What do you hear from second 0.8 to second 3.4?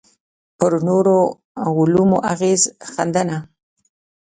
نورو علومو اغېز ښنده.